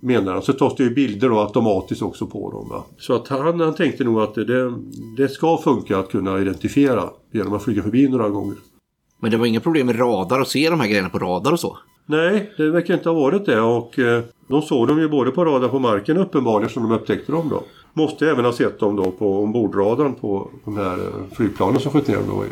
[0.00, 0.42] menar han.
[0.42, 2.68] Så tas det ju bilder då automatiskt också på dem.
[2.68, 2.84] Va?
[2.98, 4.72] Så att han, han tänkte nog att det,
[5.16, 8.56] det ska funka att kunna identifiera genom att flyga förbi några gånger.
[9.20, 11.60] Men det var inga problem med radar och se de här grejerna på radar och
[11.60, 11.78] så.
[12.06, 15.44] Nej, det verkar inte ha varit det och eh, de såg dem ju både på
[15.44, 17.62] radar på marken uppenbarligen som de upptäckte dem då.
[17.92, 22.08] Måste även ha sett dem då på ombordradarn på de här eh, flygplanen som sköt
[22.08, 22.44] ner dem då.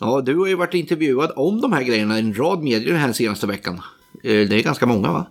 [0.00, 3.00] Ja, du har ju varit intervjuad om de här grejerna i en rad medier den
[3.00, 3.74] här senaste veckan.
[4.22, 5.26] Eh, Det är ganska många va?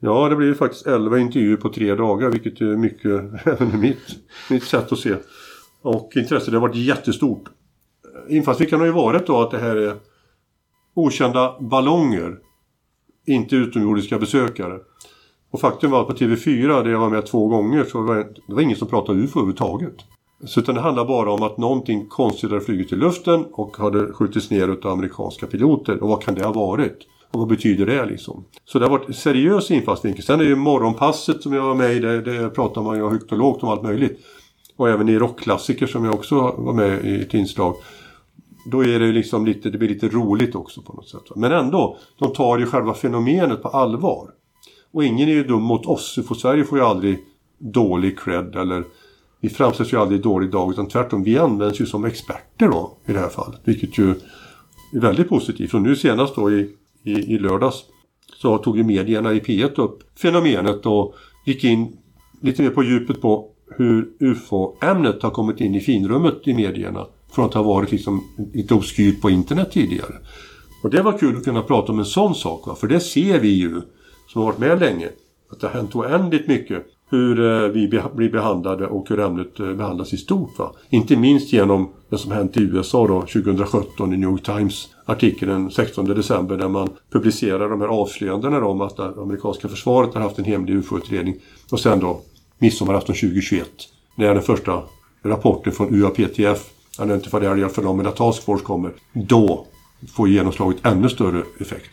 [0.00, 3.76] Ja, det blir ju faktiskt 11 intervjuer på tre dagar vilket är mycket även i
[3.76, 4.06] mitt,
[4.50, 5.14] mitt sätt att se.
[5.82, 7.44] Och intresset har varit jättestort.
[8.28, 9.96] Infallsvinkeln har ju varit då att det här är
[10.94, 12.38] okända ballonger.
[13.26, 14.78] Inte utomjordiska besökare.
[15.50, 18.28] Och faktum var att på TV4, där jag var med två gånger, så var det,
[18.46, 19.94] det var ingen som pratade UFO överhuvudtaget.
[20.44, 24.12] Så utan det handlar bara om att någonting konstigt hade flugit i luften och hade
[24.12, 26.02] skjutits ner av amerikanska piloter.
[26.02, 26.98] Och vad kan det ha varit?
[27.36, 28.44] Och vad betyder det liksom?
[28.64, 30.24] Så det har varit seriös infallsvinkel.
[30.24, 33.08] Sen är det ju morgonpasset som jag var med i, det, det pratar man ju
[33.08, 34.20] högt och lågt om allt möjligt.
[34.76, 37.74] Och även i rockklassiker som jag också var med i ett inslag.
[38.70, 41.22] Då är det liksom lite, det blir lite roligt också på något sätt.
[41.36, 44.30] Men ändå, de tar ju själva fenomenet på allvar.
[44.92, 46.18] Och ingen är ju dum mot oss.
[46.28, 47.18] För Sverige får ju aldrig
[47.58, 48.84] dålig cred eller
[49.40, 52.96] vi framställs ju aldrig i dålig dag utan tvärtom vi används ju som experter då
[53.06, 53.60] i det här fallet.
[53.64, 54.10] Vilket ju
[54.92, 55.74] är väldigt positivt.
[55.74, 56.72] Och nu senast då i,
[57.06, 57.84] i, i lördags
[58.36, 61.14] så tog ju medierna i P1 upp fenomenet och
[61.44, 61.96] gick in
[62.40, 67.06] lite mer på djupet på hur UFO-ämnet har kommit in i finrummet i medierna.
[67.32, 70.14] Från att ha varit liksom lite obskyrt på internet tidigare.
[70.82, 72.66] Och det var kul att kunna prata om en sån sak.
[72.66, 72.74] Va?
[72.74, 73.80] För det ser vi ju,
[74.28, 75.08] som har varit med länge,
[75.50, 79.72] att det har hänt oändligt mycket hur eh, vi blir behandlade och hur ämnet eh,
[79.72, 80.58] behandlas i stort.
[80.58, 80.72] Va?
[80.90, 85.48] Inte minst genom det som hänt i USA då, 2017 i New York Times artikel
[85.48, 90.20] den 16 december där man publicerar de här avslöjandena om att det amerikanska försvaret har
[90.20, 91.36] haft en hemlig UFO-utredning.
[91.70, 92.20] Och sen då
[92.58, 93.68] midsommarafton 2021
[94.16, 94.82] när den första
[95.22, 96.70] rapporten från UAPTF,
[97.02, 98.92] Identified Area Phenomena Task Force kommer.
[99.12, 99.66] Då
[100.16, 101.90] får genomslaget ännu större effekt.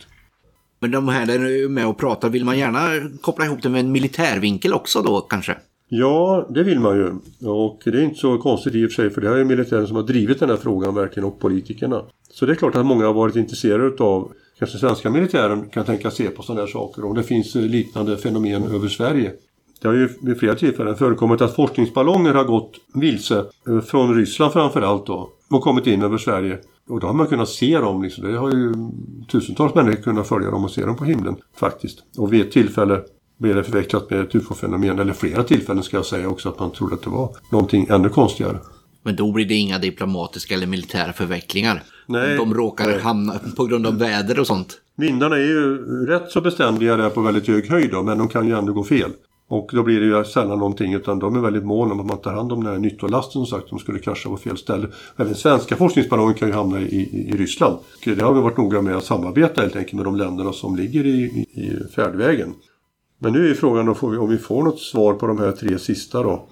[0.80, 3.80] Men de här där är med och pratar, vill man gärna koppla ihop det med
[3.80, 5.56] en militärvinkel också då kanske?
[5.88, 7.06] Ja, det vill man ju.
[7.48, 9.86] Och det är inte så konstigt i och för sig för det här är militären
[9.86, 12.02] som har drivit den här frågan verkligen och politikerna.
[12.30, 16.10] Så det är klart att många har varit intresserade av kanske svenska militären kan tänka
[16.10, 19.32] se på sådana här saker om det finns liknande fenomen över Sverige.
[19.80, 24.52] Det har ju vid flera tillfällen förekommit att forskningsballonger har gått vilse eh, från Ryssland
[24.52, 26.58] framförallt då och kommit in över Sverige.
[26.88, 28.02] Och då har man kunnat se dem.
[28.02, 28.32] Liksom.
[28.32, 28.74] Det har ju
[29.28, 31.98] tusentals människor kunnat följa dem och se dem på himlen faktiskt.
[32.18, 33.00] Och vid ett tillfälle
[33.38, 34.98] blev det förväxlat med ett ufo-fenomen.
[34.98, 38.08] Eller flera tillfällen ska jag säga också att man trodde att det var någonting ännu
[38.08, 38.58] konstigare.
[39.02, 41.82] Men då blir det inga diplomatiska eller militära förvecklingar.
[42.06, 42.36] Nej.
[42.36, 43.00] De råkar nej.
[43.00, 44.80] hamna på grund av väder och sånt.
[44.96, 48.48] Vindarna är ju rätt så beständiga där på väldigt hög höjd då, men de kan
[48.48, 49.10] ju ändå gå fel.
[49.48, 52.20] Och då blir det ju sällan någonting utan de är väldigt måna om att man
[52.20, 54.88] tar hand om den här nyttolasten som sagt som skulle krascha på fel ställe.
[55.16, 57.74] Även svenska forskningsballonger kan ju hamna i, i, i Ryssland.
[57.74, 60.76] Och det har vi varit noga med att samarbeta helt enkelt med de länderna som
[60.76, 62.54] ligger i, i, i färdvägen.
[63.24, 65.78] Men nu är frågan om vi, om vi får något svar på de här tre
[65.78, 66.46] sista då.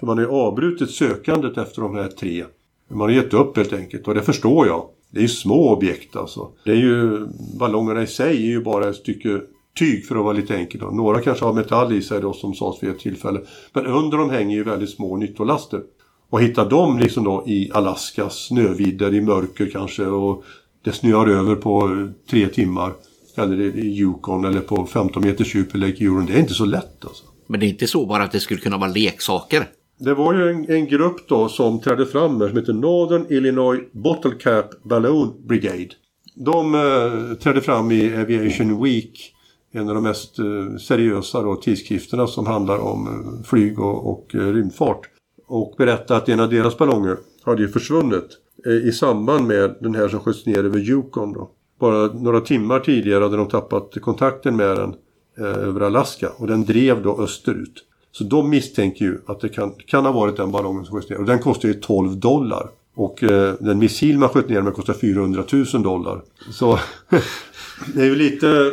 [0.00, 2.44] För man har ju avbrutit sökandet efter de här tre.
[2.90, 4.84] Man har gett upp helt enkelt och det förstår jag.
[5.10, 6.48] Det är ju små objekt alltså.
[6.64, 7.26] Det är ju,
[7.58, 9.40] ballongerna i sig är ju bara ett stycke
[9.78, 10.80] tyg för att vara lite enkel.
[10.80, 10.86] Då.
[10.86, 13.40] Några kanske har metall i sig då som sades vid ett tillfälle.
[13.72, 15.82] Men under dem hänger ju väldigt små nyttolaster.
[16.30, 20.44] Och hitta dem liksom då i Alaskas snövidder i mörker kanske och
[20.84, 22.92] det snöar över på tre timmar.
[23.38, 26.26] Eller i Yukon eller på 15 meters djup i Lake Huron.
[26.26, 27.24] Det är inte så lätt alltså.
[27.46, 29.68] Men det är inte så bara att det skulle kunna vara leksaker?
[29.98, 34.34] Det var ju en, en grupp då som trädde fram som heter Northern Illinois Bottle
[34.40, 35.88] Cap Balloon Brigade.
[36.34, 39.34] De eh, trädde fram i Aviation Week
[39.72, 44.34] en av de mest eh, seriösa då, tidskrifterna som handlar om eh, flyg och, och
[44.34, 45.00] eh, rymdfart.
[45.46, 48.38] Och berättade att en av deras ballonger hade ju försvunnit
[48.84, 51.32] i samband med den här som sköts ner över Yukon.
[51.32, 51.50] Då.
[51.78, 54.94] Bara några timmar tidigare hade de tappat kontakten med den
[55.38, 57.84] eh, över Alaska och den drev då österut.
[58.12, 61.18] Så de misstänker ju att det kan, kan ha varit den ballongen som sköts ner
[61.18, 62.70] och den kostar ju 12 dollar.
[62.94, 66.22] Och eh, den missil man sköt ner med kostar 400 000 dollar.
[66.50, 66.78] Så
[67.94, 68.72] det är ju lite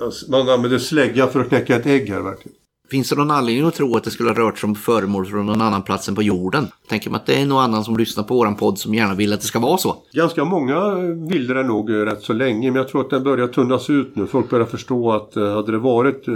[0.00, 2.56] Alltså, man använder slägga för att knäcka ett ägg här verkligen.
[2.90, 5.46] Finns det någon anledning att tro att det skulle ha rört sig om föremål från
[5.46, 6.68] någon annan plats än på jorden?
[6.88, 9.32] Tänker man att det är någon annan som lyssnar på våran podd som gärna vill
[9.32, 9.96] att det ska vara så?
[10.12, 10.94] Ganska många
[11.28, 14.16] ville det nog eh, rätt så länge men jag tror att den börjar tunnas ut
[14.16, 14.26] nu.
[14.26, 16.34] Folk börjar förstå att eh, hade det varit eh,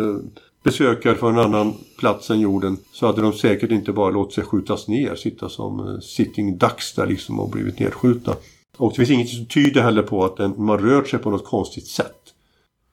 [0.65, 4.45] besökare från en annan plats än jorden så hade de säkert inte bara låtit sig
[4.45, 8.35] skjutas ner, sitta som sitting ducks där liksom och blivit nedskjutna.
[8.77, 11.87] Och det finns inget som tyder heller på att man rört sig på något konstigt
[11.87, 12.20] sätt.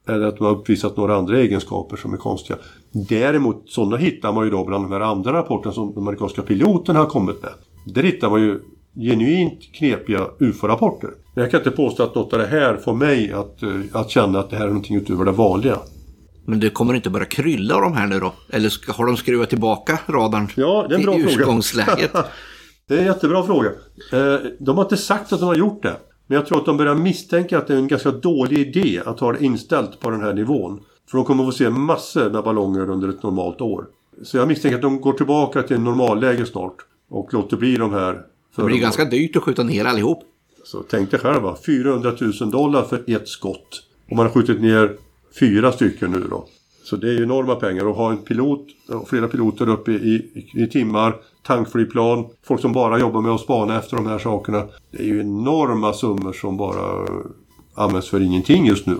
[0.08, 2.60] Eller att de har uppvisat några andra egenskaper som är konstiga.
[2.91, 7.00] Däremot sådana hittar man ju då bland de här andra rapporterna som de amerikanska piloterna
[7.00, 7.52] har kommit med.
[7.86, 8.60] Där hittar man ju
[8.96, 11.10] genuint knepiga UFO-rapporter.
[11.36, 14.10] Men jag kan inte påstå att något av det här får mig att, eh, att
[14.10, 15.80] känna att det här är någonting utöver det vanliga.
[16.46, 18.34] Men det kommer inte börja krylla av de här nu då?
[18.50, 21.26] Eller har de skruvat tillbaka radarn ja, det är en bra fråga.
[21.30, 22.12] ursprungsläget?
[22.88, 23.70] det är en jättebra fråga.
[24.13, 25.96] Eh, de har inte sagt att de har gjort det.
[26.28, 29.20] Men jag tror att de börjar misstänka att det är en ganska dålig idé att
[29.20, 30.80] ha det inställt på den här nivån.
[31.10, 33.86] För de kommer att få se massor med ballonger under ett normalt år.
[34.24, 36.76] Så jag misstänker att de går tillbaka till normalläge snart.
[37.10, 38.22] Och låter bli de här.
[38.56, 40.24] Det blir ganska dyrt att skjuta ner allihop.
[40.63, 43.84] Så tänk dig själv va, 400 000 dollar för ett skott.
[44.10, 44.98] Och man har skjutit ner
[45.40, 46.48] fyra stycken nu då.
[46.89, 49.95] Så det är ju enorma pengar att ha en pilot och flera piloter uppe i,
[49.95, 54.63] i, i timmar, tankflygplan, folk som bara jobbar med att spana efter de här sakerna.
[54.91, 57.08] Det är ju enorma summor som bara
[57.76, 58.97] används för ingenting just nu,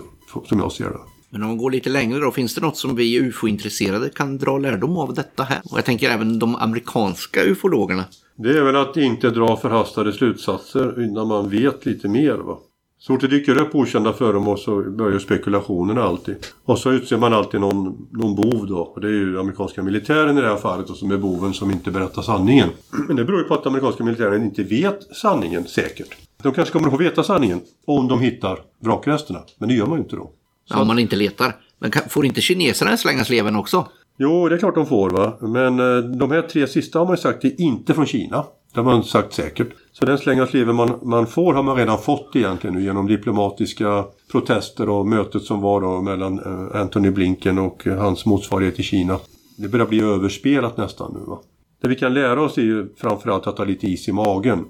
[0.48, 0.98] som jag ser det.
[1.30, 4.58] Men om man går lite längre då, finns det något som vi ufo-intresserade kan dra
[4.58, 5.60] lärdom av detta här?
[5.70, 8.04] Och jag tänker även de amerikanska ufologerna.
[8.36, 12.34] Det är väl att inte dra förhastade slutsatser innan man vet lite mer.
[12.34, 12.58] Va?
[13.00, 16.36] Så fort det dyker upp okända föremål så börjar spekulationerna alltid.
[16.64, 18.78] Och så utser man alltid någon, någon bov då.
[18.78, 21.70] Och det är ju amerikanska militären i det här fallet och som är boven som
[21.70, 22.68] inte berättar sanningen.
[23.08, 26.08] Men det beror ju på att amerikanska militären inte vet sanningen säkert.
[26.42, 29.40] De kanske kommer att få veta sanningen om de hittar vrakresterna.
[29.58, 30.30] Men det gör man ju inte då.
[30.68, 31.56] Ja, om man inte letar.
[31.78, 33.86] Men får inte kineserna slängas leven också?
[34.18, 35.38] Jo, det är klart de får va.
[35.40, 38.44] Men eh, de här tre sista har man ju sagt är inte från Kina.
[38.78, 39.68] Det har man sagt säkert.
[39.92, 44.04] Så den slängas leven man, man får har man redan fått egentligen nu genom diplomatiska
[44.32, 48.82] protester och mötet som var då mellan Antony Anthony Blinken och eh, hans motsvarighet i
[48.82, 49.18] Kina.
[49.56, 51.40] Det börjar bli överspelat nästan nu va.
[51.82, 54.64] Det vi kan lära oss är ju framförallt att ha lite is i magen.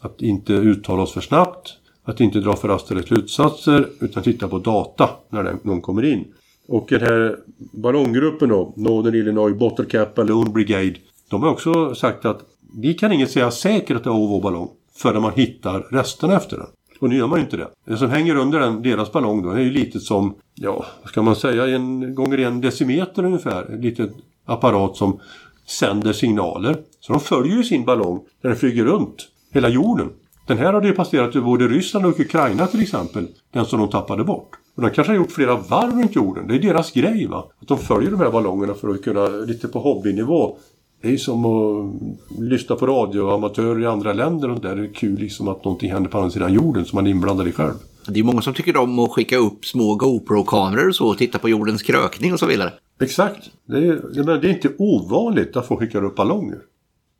[0.00, 1.72] Att inte uttala oss för snabbt.
[2.04, 6.24] Att inte dra förhastade slutsatser utan titta på data när någon kommer in.
[6.68, 7.38] Och den här
[7.72, 10.94] ballonggruppen då, Northern Illinois Bottle Cap Balloon Brigade.
[11.30, 12.40] De har också sagt att
[12.76, 16.56] vi kan inget säga säkert att det var vår ballong förrän man hittar resterna efter
[16.56, 16.66] den.
[17.00, 17.68] Och nu gör man ju inte det.
[17.84, 21.22] Det som hänger under den, deras ballong då, är ju lite som, ja, vad ska
[21.22, 23.72] man säga, en gånger en decimeter ungefär.
[23.72, 25.20] En liten apparat som
[25.66, 26.76] sänder signaler.
[27.00, 30.10] Så de följer ju sin ballong när den flyger runt hela jorden.
[30.46, 33.26] Den här hade ju passerat över både Ryssland och Ukraina till exempel.
[33.52, 34.50] Den som de tappade bort.
[34.76, 36.48] Och de kanske har gjort flera varv runt jorden.
[36.48, 37.44] Det är deras grej va.
[37.60, 40.58] Att de följer de här ballongerna för att kunna, lite på hobbynivå.
[41.04, 44.76] Det är som att lyssna på radioamatörer i andra länder och där.
[44.76, 47.48] Det är kul liksom att någonting händer på andra sidan jorden som man är inblandad
[47.48, 47.74] i själv.
[48.08, 51.38] Det är många som tycker om att skicka upp små GoPro-kameror och så och titta
[51.38, 52.72] på jordens krökning och så vidare.
[53.00, 53.50] Exakt.
[53.66, 56.58] Det är, det är inte ovanligt att få skicka upp ballonger.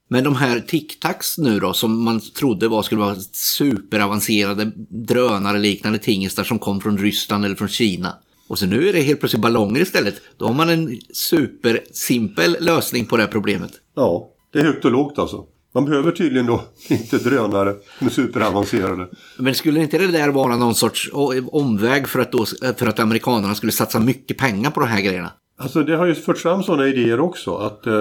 [0.09, 5.99] Men de här tic-tacs nu då som man trodde var skulle vara superavancerade drönare liknande
[5.99, 8.12] tingestar som kom från Ryssland eller från Kina.
[8.48, 10.14] Och så nu är det helt plötsligt ballonger istället.
[10.37, 13.72] Då har man en supersimpel lösning på det här problemet.
[13.94, 15.44] Ja, det är högt och lågt alltså.
[15.74, 19.09] Man behöver tydligen då inte drönare med superavancerade.
[19.38, 21.11] Men skulle inte det där vara någon sorts
[21.46, 25.33] omväg för att, då, för att amerikanerna skulle satsa mycket pengar på de här grejerna?
[25.59, 27.57] Alltså det har ju förts fram sådana idéer också.
[27.57, 28.00] Att eh,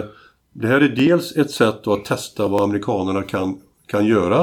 [0.53, 4.39] det här är dels ett sätt att testa vad amerikanerna kan, kan göra.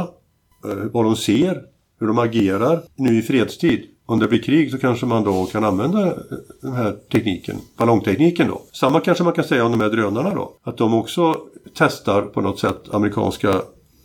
[0.65, 1.63] Eh, vad de ser,
[2.01, 3.85] hur de agerar nu i fredstid.
[4.11, 6.13] Om det blir krig så kanske man då kan använda eh,
[6.63, 8.63] den här tekniken, ballongtekniken då.
[8.73, 10.53] Samma kanske man kan säga om de här drönarna då.
[10.63, 11.37] Att de också
[11.75, 13.51] testar på något sätt amerikanska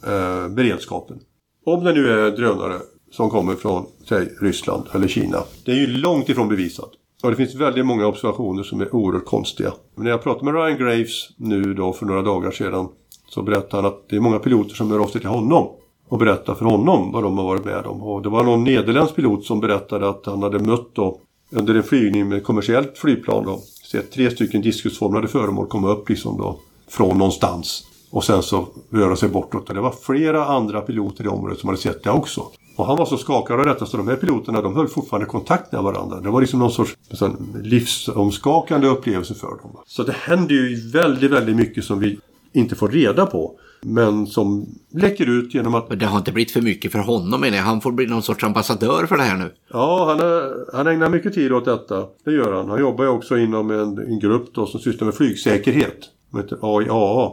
[0.08, 1.20] eh, beredskapen.
[1.66, 2.80] Om det nu är drönare
[3.12, 5.44] som kommer från, säg Ryssland eller Kina.
[5.66, 6.90] Det är ju långt ifrån bevisat.
[7.24, 9.74] Och det finns väldigt många observationer som är oerhört konstiga.
[9.96, 12.88] Men när jag pratade med Ryan Graves nu då för några dagar sedan
[13.30, 15.70] så berättade han att det är många piloter som hör av sig till honom
[16.10, 18.04] och berättar för honom vad de har varit med om.
[18.04, 21.20] Och det var någon nederländsk pilot som berättade att han hade mött då
[21.52, 23.60] under en flygning med kommersiellt flygplan då
[23.92, 29.16] sett tre stycken diskusformade föremål komma upp liksom då från någonstans och sen så röra
[29.16, 29.68] sig bortåt.
[29.68, 32.48] Det var flera andra piloter i området som hade sett det också.
[32.76, 35.72] Och han var så skakad av detta så de här piloterna de höll fortfarande kontakt
[35.72, 36.22] med varandra.
[36.22, 39.78] Det var liksom någon sorts sån, livsomskakande upplevelse för dem.
[39.88, 42.20] Så det händer ju väldigt, väldigt mycket som vi
[42.54, 43.56] inte får reda på.
[43.88, 46.00] Men som läcker ut genom att...
[46.00, 47.64] Det har inte blivit för mycket för honom menar jag.
[47.64, 49.52] Han får bli någon sorts ambassadör för det här nu.
[49.70, 52.06] Ja, han, är, han ägnar mycket tid åt detta.
[52.26, 52.70] Det gör han.
[52.70, 55.98] Han jobbar ju också inom en, en grupp då som sysslar med flygsäkerhet.
[56.30, 57.32] Som heter AIAA.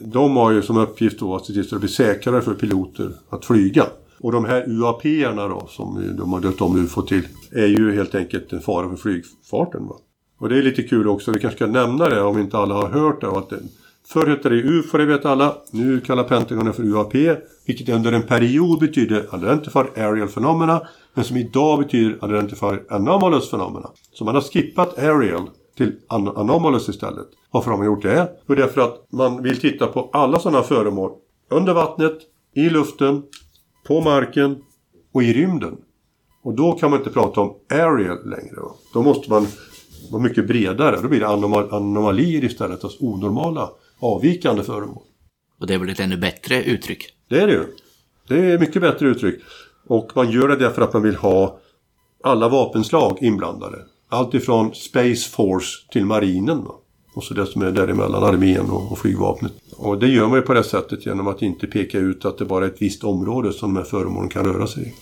[0.00, 3.12] De har ju som uppgift då att se till att det blir säkrare för piloter
[3.30, 3.86] att flyga.
[4.20, 8.14] Och de här UAP-erna då, som de har döpt om UFO till, är ju helt
[8.14, 9.86] enkelt en fara för flygfarten.
[9.86, 9.96] Va?
[10.38, 12.88] Och det är lite kul också, vi kanske ska nämna det om inte alla har
[12.88, 13.28] hört det.
[13.28, 13.58] Att det
[14.06, 15.56] förr hette det UFO, det vet alla.
[15.70, 17.14] Nu kallar Pentagon det för UAP,
[17.66, 20.82] vilket under en period betydde Identified Aerial Phenomena,
[21.14, 23.90] men som idag betyder Identified Anomalous Phenomena.
[24.12, 27.26] Så man har skippat Aerial till an Anomalous istället.
[27.50, 28.30] Varför har man gjort det?
[28.46, 31.10] Jo, det är för att man vill titta på alla sådana föremål
[31.50, 32.18] under vattnet,
[32.54, 33.22] i luften,
[33.86, 34.62] på marken
[35.12, 35.76] och i rymden.
[36.42, 38.56] Och då kan man inte prata om aerial längre.
[38.94, 39.46] Då måste man
[40.10, 41.00] vara mycket bredare.
[41.02, 43.70] Då blir det anomal anomalier istället, alltså onormala,
[44.02, 45.02] avvikande föremål.
[45.60, 47.06] Och det är väl ett ännu bättre uttryck?
[47.28, 47.66] Det är det ju.
[48.28, 49.40] Det är mycket bättre uttryck.
[49.86, 51.58] Och man gör det därför att man vill ha
[52.24, 53.78] alla vapenslag inblandade.
[54.08, 56.66] Allt ifrån Space Force till marinen.
[57.14, 59.52] Och så det som är däremellan, armén och, och flygvapnet.
[59.76, 62.44] Och det gör man ju på det sättet genom att inte peka ut att det
[62.44, 64.94] bara är ett visst område som de här föremålen kan röra sig i.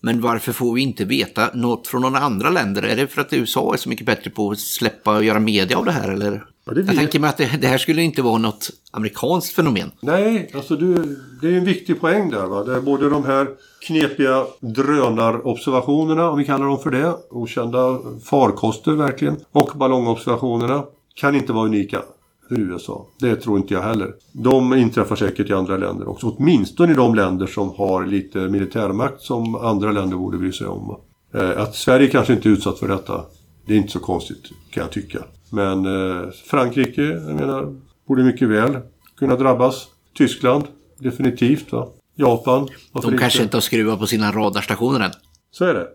[0.00, 2.82] Men varför får vi inte veta något från några andra länder?
[2.82, 5.78] Är det för att USA är så mycket bättre på att släppa och göra media
[5.78, 6.10] av det här?
[6.10, 6.44] Eller?
[6.66, 9.90] Ja, det Jag tänker mig att det, det här skulle inte vara något amerikanskt fenomen.
[10.00, 10.94] Nej, alltså du,
[11.42, 12.46] det är en viktig poäng där.
[12.46, 12.64] Va?
[12.64, 13.48] Det är både de här
[13.86, 21.52] knepiga drönarobservationerna, om vi kallar dem för det, okända farkoster verkligen, och ballongobservationerna kan inte
[21.52, 22.02] vara unika
[22.48, 23.06] för USA.
[23.20, 24.14] Det tror inte jag heller.
[24.32, 26.26] De inträffar säkert i andra länder också.
[26.38, 30.96] Åtminstone i de länder som har lite militärmakt som andra länder borde bry sig om.
[31.34, 33.24] Eh, Att Sverige kanske inte är utsatt för detta,
[33.66, 35.18] det är inte så konstigt kan jag tycka.
[35.54, 37.74] Men eh, Frankrike, jag menar,
[38.08, 38.78] borde mycket väl
[39.18, 39.86] kunna drabbas.
[40.16, 40.64] Tyskland,
[40.98, 41.72] definitivt.
[41.72, 41.88] Va?
[42.16, 45.10] Japan, De kanske inte har skruvat på sina radarstationer än.
[45.50, 45.88] Så är det.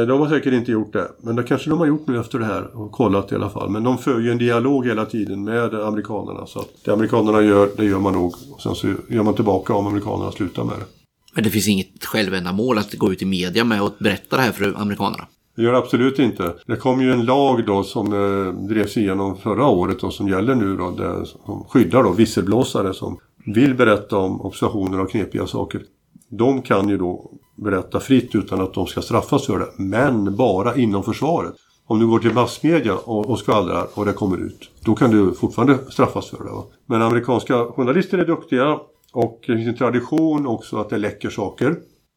[0.00, 1.08] Eh, De har säkert inte gjort det.
[1.22, 3.70] Men det kanske de har gjort nu efter det här och kollat i alla fall.
[3.70, 6.46] Men de för ju en dialog hela tiden med amerikanerna.
[6.46, 8.34] Så att det amerikanerna gör, det gör man nog.
[8.52, 10.84] Och sen så gör man tillbaka om amerikanerna slutar med det.
[11.34, 14.52] Men det finns inget självändamål att gå ut i media med och berätta det här
[14.52, 15.26] för amerikanerna.
[15.56, 16.54] Det gör det absolut inte.
[16.66, 20.54] Det kom ju en lag då som eh, drevs igenom förra året och som gäller
[20.54, 20.90] nu då.
[20.90, 25.82] Det, som skyddar då visselblåsare som vill berätta om observationer av knepiga saker.
[26.28, 29.68] De kan ju då berätta fritt utan att de ska straffas för det.
[29.76, 31.54] Men bara inom försvaret.
[31.86, 34.70] Om du går till massmedia och, och skvallrar och det kommer ut.
[34.84, 36.50] Då kan du fortfarande straffas för det.
[36.50, 36.64] Va?
[36.86, 38.78] Men amerikanska journalister är duktiga.
[39.12, 41.76] Och det finns en tradition också att det läcker saker.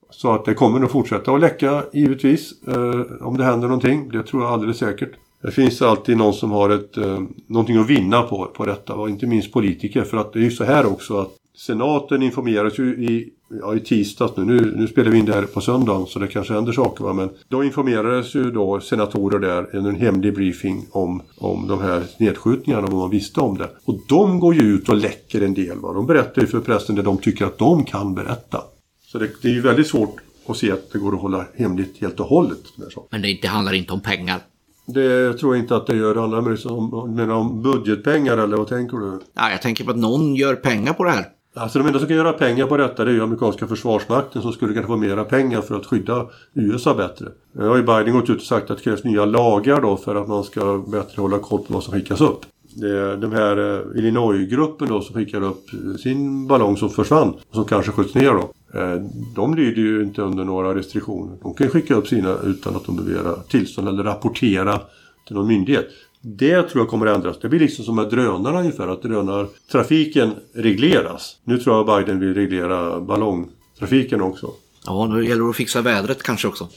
[0.09, 4.09] Så att det kommer nog fortsätta att läcka givetvis eh, om det händer någonting.
[4.09, 5.11] Det tror jag alldeles säkert.
[5.41, 8.93] Det finns alltid någon som har ett, eh, någonting att vinna på, på detta.
[8.93, 10.03] Och inte minst politiker.
[10.03, 13.29] För att det är ju så här också att senaten informeras ju i,
[13.61, 14.45] ja, i tisdags nu.
[14.45, 14.73] nu.
[14.75, 17.03] Nu spelar vi in det här på söndagen så det kanske händer saker.
[17.03, 17.13] Va?
[17.13, 22.03] Men då informerades ju då senatorer där Under en hemlig briefing om, om de här
[22.17, 23.69] nedskjutningarna och vad man visste om det.
[23.85, 25.79] Och de går ju ut och läcker en del.
[25.79, 25.93] Va?
[25.93, 28.63] De berättar ju för pressen det de tycker att de kan berätta.
[29.11, 30.15] Så det, det är ju väldigt svårt
[30.47, 32.59] att se att det går att hålla hemligt helt och hållet.
[32.75, 32.89] den.
[33.09, 34.39] Men det, det handlar inte om pengar.
[34.85, 36.13] Det tror jag inte att det gör.
[36.13, 39.19] Det handlar om, menar om budgetpengar eller vad tänker du?
[39.33, 41.25] Ja, jag tänker på att någon gör pengar på det här.
[41.55, 44.51] Alltså de enda som kan göra pengar på detta det är ju amerikanska försvarsmakten som
[44.51, 47.25] skulle kunna få mera pengar för att skydda USA bättre.
[47.53, 50.15] Nu har ju Biden gått ut och sagt att det krävs nya lagar då för
[50.15, 52.45] att man ska bättre hålla koll på vad som skickas upp.
[52.75, 55.63] Det är de här eh, Illinois-gruppen då som skickar upp
[55.99, 58.51] sin ballong som försvann och som kanske skjuts ner då.
[58.73, 58.95] Eh,
[59.35, 61.37] De lyder ju inte under några restriktioner.
[61.41, 64.81] De kan skicka upp sina utan att de behöver tillstånd eller rapportera
[65.27, 65.87] till någon myndighet.
[66.21, 67.39] Det tror jag kommer att ändras.
[67.41, 71.35] Det blir liksom som med drönarna ungefär, att drönartrafiken regleras.
[71.43, 74.51] Nu tror jag Biden vill reglera ballongtrafiken också.
[74.85, 76.67] Ja, nu gäller det att fixa vädret kanske också.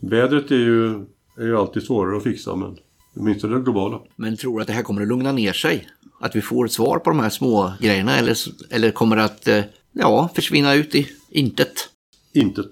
[0.00, 0.90] Vädret är ju,
[1.38, 2.76] är ju alltid svårare att fixa, men
[3.16, 4.00] åtminstone det globala.
[4.16, 5.88] Men tror du att det här kommer att lugna ner sig?
[6.20, 8.36] Att vi får ett svar på de här små grejerna eller,
[8.70, 9.60] eller kommer det att eh,
[9.92, 11.88] ja, försvinna ut i intet?
[12.34, 12.70] Intet.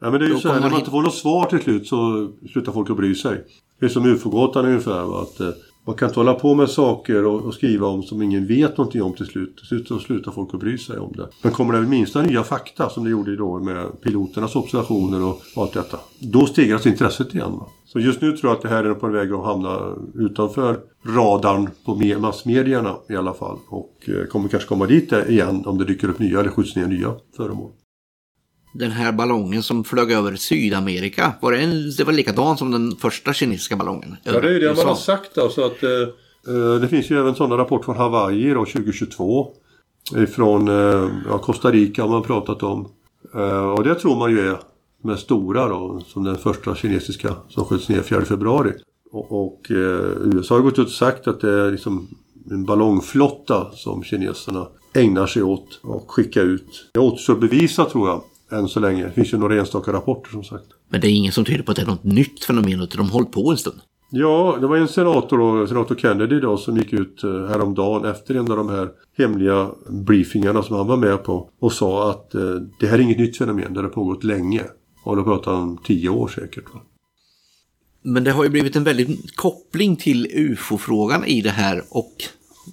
[0.00, 1.60] Ja, men det är ju Då så här, när man inte får något svar till
[1.60, 3.44] slut så slutar folk att bry sig.
[3.80, 5.04] Det är som ufo-gåtan ungefär.
[5.04, 5.22] Va?
[5.22, 5.48] Att, eh,
[5.86, 9.02] man kan inte hålla på med saker och, och skriva om som ingen vet någonting
[9.02, 9.56] om till slut.
[9.56, 11.28] Till slut så slutar folk att bry sig om det.
[11.42, 15.72] Men kommer det minsta nya fakta som det gjorde då med piloternas observationer och allt
[15.72, 15.98] detta.
[16.18, 17.52] Då stegras intresset igen.
[17.52, 17.66] Va?
[17.84, 21.70] Så just nu tror jag att det här är på väg att hamna utanför radarn
[21.84, 23.58] på me- massmedierna i alla fall.
[23.68, 26.86] Och eh, kommer kanske komma dit igen om det dyker upp nya eller skjuts ner
[26.86, 27.70] nya föremål.
[28.72, 32.96] Den här ballongen som flög över Sydamerika, var det, en, det var likadan som den
[32.96, 34.16] första kinesiska ballongen?
[34.22, 35.90] Ja, det är ju det man har sagt alltså att eh,
[36.54, 39.52] eh, det finns ju även sådana rapporter från Hawaii då 2022.
[40.16, 42.88] Ifrån eh, ja, Costa Rica har man pratat om.
[43.34, 44.58] Eh, och det tror man ju är
[45.02, 48.72] med stora då, som den första kinesiska som sköts ner 4 februari.
[49.12, 52.08] Och, och eh, USA har gått ut och sagt att det är liksom
[52.50, 56.90] en ballongflotta som kineserna ägnar sig åt och skicka ut.
[56.92, 59.04] Det återstår bevisa tror jag, än så länge.
[59.04, 60.64] Det finns ju några enstaka rapporter som sagt.
[60.88, 63.06] Men det är ingen som tyder på att det är något nytt fenomen utan de
[63.06, 63.80] har hållit på en stund.
[64.14, 68.34] Ja, det var en senator, då, senator Kennedy då, som gick ut eh, häromdagen efter
[68.34, 68.88] en av de här
[69.18, 73.18] hemliga briefingarna som han var med på och sa att eh, det här är inget
[73.18, 74.62] nytt fenomen, det har pågått länge.
[75.04, 76.74] Och då pratar om tio år säkert.
[76.74, 76.80] Va?
[78.02, 82.12] Men det har ju blivit en väldig koppling till UFO-frågan i det här och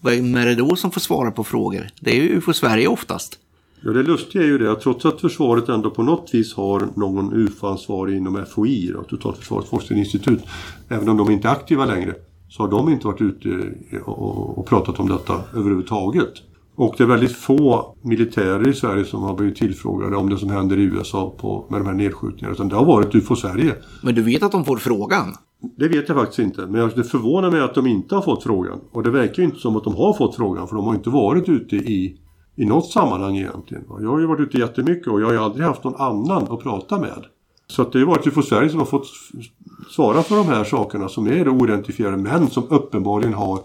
[0.03, 1.89] vem är det då som får svara på frågor?
[2.01, 3.39] Det är ju UFO Sverige oftast.
[3.81, 6.87] Ja, det lustiga är ju det att trots att försvaret ändå på något vis har
[6.95, 10.43] någon UFO-ansvarig inom FOI, då, Totalförsvarets forskningsinstitut,
[10.89, 12.15] även om de inte är aktiva längre,
[12.49, 13.73] så har de inte varit ute
[14.05, 16.33] och, och pratat om detta överhuvudtaget.
[16.75, 20.49] Och det är väldigt få militärer i Sverige som har blivit tillfrågade om det som
[20.49, 22.53] händer i USA på, med de här nedskjutningarna.
[22.53, 23.75] Utan det har varit UFO Sverige.
[24.03, 25.35] Men du vet att de får frågan?
[25.77, 26.65] Det vet jag faktiskt inte.
[26.65, 28.79] Men det förvånar mig att de inte har fått frågan.
[28.91, 30.67] Och det verkar ju inte som att de har fått frågan.
[30.67, 32.17] För de har inte varit ute i,
[32.59, 33.83] i något sammanhang egentligen.
[33.89, 36.59] Jag har ju varit ute jättemycket och jag har ju aldrig haft någon annan att
[36.59, 37.25] prata med.
[37.67, 39.07] Så att det har varit UFO Sverige som har fått
[39.89, 43.59] svara för de här sakerna som är oidentifierade men som uppenbarligen har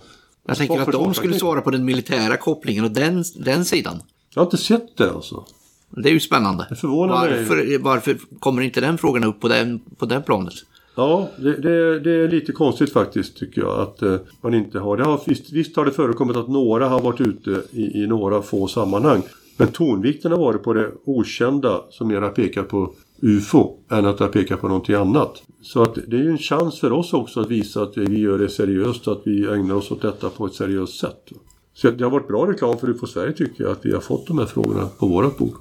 [0.46, 4.02] jag tänker att de skulle svara på den militära kopplingen och den, den sidan.
[4.34, 5.44] Jag har inte sett det alltså.
[5.90, 6.66] Det är ju spännande.
[6.70, 7.78] Det förvånar varför, mig.
[7.78, 10.54] varför kommer inte den frågan upp på den, på den planet?
[10.96, 14.96] Ja, det, det, det, är lite konstigt faktiskt tycker jag att eh, man inte har
[14.96, 15.04] det.
[15.04, 18.66] Har, visst, visst har det förekommit att några har varit ute i, i några få
[18.66, 19.22] sammanhang.
[19.56, 22.92] Men tonvikten har varit på det okända som mera pekar på
[23.22, 25.42] UFO än att det har pekat på någonting annat.
[25.62, 28.38] Så att det är ju en chans för oss också att visa att vi gör
[28.38, 31.32] det seriöst och att vi ägnar oss åt detta på ett seriöst sätt.
[31.74, 34.26] Så det har varit bra reklam för UFO Sverige tycker jag att vi har fått
[34.26, 35.54] de här frågorna på vårat bord.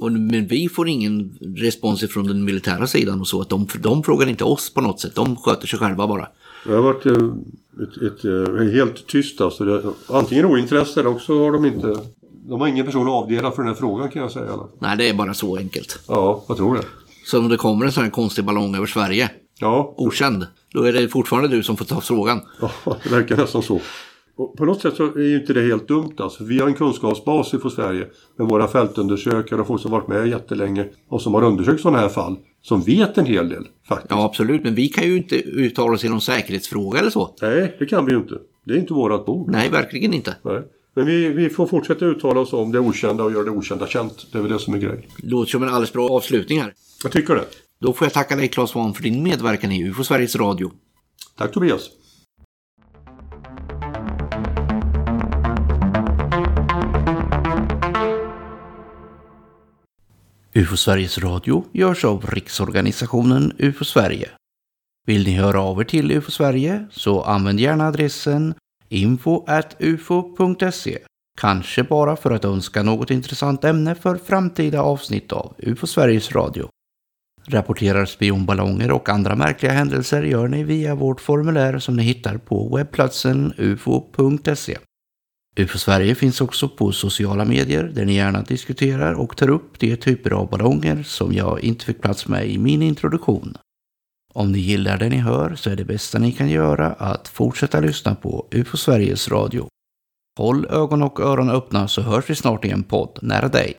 [0.00, 3.40] Men vi får ingen respons från den militära sidan och så.
[3.40, 5.14] Att de, de frågar inte oss på något sätt.
[5.14, 6.28] De sköter sig själva bara.
[6.64, 9.64] Det har varit eh, ett, ett, ett, eh, helt tyst alltså.
[9.64, 11.96] Det, antingen ointresse eller också har de inte...
[12.48, 14.58] De har ingen person avdelad för den här frågan kan jag säga.
[14.78, 16.00] Nej, det är bara så enkelt.
[16.08, 16.84] Ja, jag tror det.
[17.26, 19.94] Så om det kommer en sån här konstig ballong över Sverige, ja.
[19.96, 22.40] okänd, då är det fortfarande du som får ta frågan.
[22.60, 22.70] Ja,
[23.02, 23.80] det verkar nästan så.
[24.40, 26.44] Och på något sätt så är ju inte det helt dumt alltså.
[26.44, 30.86] Vi har en kunskapsbas i Sverige med våra fältundersökare och folk som varit med jättelänge
[31.08, 32.36] och som har undersökt sådana här fall.
[32.62, 34.10] Som vet en hel del faktiskt.
[34.10, 37.34] Ja absolut, men vi kan ju inte uttala oss i någon säkerhetsfråga eller så.
[37.42, 38.38] Nej, det kan vi ju inte.
[38.64, 39.50] Det är inte vårat bord.
[39.50, 40.36] Nej, verkligen inte.
[40.42, 40.62] Nej.
[40.94, 44.26] Men vi, vi får fortsätta uttala oss om det okända och göra det okända känt.
[44.32, 45.02] Det är väl det som är grejen.
[45.22, 46.74] Låter som en alldeles bra avslutning här.
[47.02, 47.44] Jag tycker det.
[47.80, 50.70] Då får jag tacka dig Claes Svahn för din medverkan i UFO Sveriges Radio.
[51.38, 51.90] Tack Tobias.
[60.60, 64.28] UFO Sveriges Radio görs av Riksorganisationen UFO Sverige.
[65.06, 68.54] Vill ni höra av er till UFO Sverige så använd gärna adressen
[68.88, 70.18] info.ufo.se.
[71.40, 76.68] Kanske bara för att önska något intressant ämne för framtida avsnitt av UFO Sveriges Radio.
[77.46, 82.76] Rapporterar spionballonger och andra märkliga händelser gör ni via vårt formulär som ni hittar på
[82.76, 84.78] webbplatsen ufo.se.
[85.56, 89.96] UFO Sverige finns också på sociala medier där ni gärna diskuterar och tar upp de
[89.96, 93.56] typer av ballonger som jag inte fick plats med i min introduktion.
[94.32, 97.80] Om ni gillar det ni hör så är det bästa ni kan göra att fortsätta
[97.80, 99.68] lyssna på UFO Sveriges Radio.
[100.38, 103.76] Håll ögon och öron öppna så hörs vi snart i en podd nära dig.